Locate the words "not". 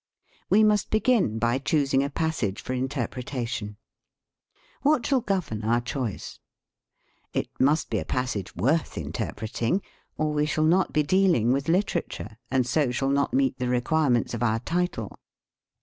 10.63-10.91, 13.11-13.31